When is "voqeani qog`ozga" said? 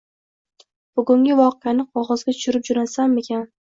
1.41-2.25